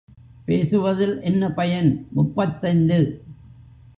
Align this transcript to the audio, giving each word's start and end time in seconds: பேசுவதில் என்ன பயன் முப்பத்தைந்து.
பேசுவதில் 0.45 1.21
என்ன 1.21 1.51
பயன் 1.51 2.07
முப்பத்தைந்து. 2.11 2.99